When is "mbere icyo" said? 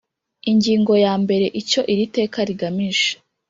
1.23-1.81